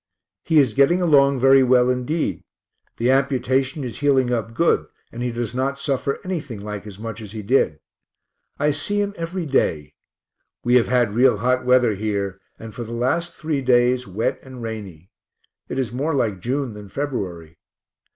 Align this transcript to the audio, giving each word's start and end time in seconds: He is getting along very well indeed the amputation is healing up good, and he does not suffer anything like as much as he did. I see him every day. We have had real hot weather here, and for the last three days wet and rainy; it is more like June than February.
He 0.45 0.57
is 0.57 0.73
getting 0.73 0.99
along 0.99 1.37
very 1.39 1.61
well 1.61 1.87
indeed 1.87 2.41
the 2.97 3.11
amputation 3.11 3.83
is 3.83 3.99
healing 3.99 4.33
up 4.33 4.55
good, 4.55 4.87
and 5.11 5.21
he 5.21 5.31
does 5.31 5.53
not 5.53 5.77
suffer 5.77 6.19
anything 6.23 6.59
like 6.63 6.87
as 6.87 6.97
much 6.97 7.21
as 7.21 7.33
he 7.33 7.43
did. 7.43 7.79
I 8.57 8.71
see 8.71 8.99
him 8.99 9.13
every 9.15 9.45
day. 9.45 9.93
We 10.63 10.73
have 10.77 10.87
had 10.87 11.13
real 11.13 11.37
hot 11.37 11.65
weather 11.65 11.93
here, 11.93 12.41
and 12.57 12.73
for 12.73 12.83
the 12.83 12.93
last 12.93 13.35
three 13.35 13.61
days 13.61 14.07
wet 14.07 14.39
and 14.41 14.63
rainy; 14.63 15.11
it 15.69 15.77
is 15.77 15.93
more 15.93 16.15
like 16.15 16.39
June 16.39 16.73
than 16.73 16.89
February. 16.89 17.59